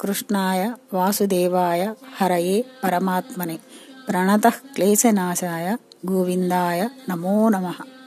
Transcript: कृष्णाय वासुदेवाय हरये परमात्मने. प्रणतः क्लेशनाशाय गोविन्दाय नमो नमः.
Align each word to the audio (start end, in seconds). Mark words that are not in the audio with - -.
कृष्णाय 0.00 0.70
वासुदेवाय 0.92 1.94
हरये 2.18 2.62
परमात्मने. 2.82 3.56
प्रणतः 4.06 4.50
क्लेशनाशाय 4.50 5.76
गोविन्दाय 6.06 6.88
नमो 7.08 7.48
नमः. 7.48 8.05